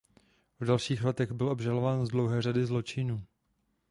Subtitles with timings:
[0.59, 3.21] V dalších letech byl obžalován z dlouhé řady zločinů.